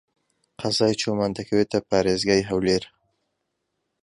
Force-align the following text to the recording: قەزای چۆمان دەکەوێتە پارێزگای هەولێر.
قەزای 0.59 0.93
چۆمان 1.01 1.31
دەکەوێتە 1.37 1.79
پارێزگای 1.89 2.47
هەولێر. 2.49 2.83